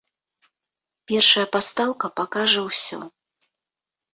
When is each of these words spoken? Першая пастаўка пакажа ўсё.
Першая 1.11 1.45
пастаўка 1.55 2.07
пакажа 2.21 2.61
ўсё. 2.71 2.99